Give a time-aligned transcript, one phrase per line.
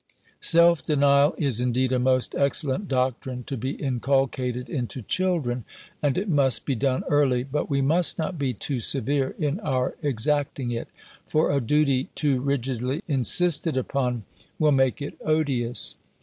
[0.39, 5.63] Self denial is, indeed, a most excellent doctrine to be inculcated into children,
[6.01, 9.93] and it must be done early: but we must not be too severe in our
[10.01, 10.87] exacting it;
[11.27, 14.23] for a duty too rigidly insisted upon,
[14.57, 15.97] will make it odious.